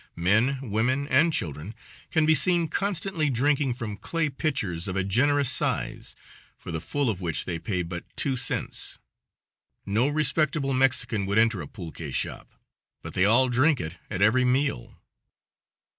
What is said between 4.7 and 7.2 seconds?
of a generous size, for the full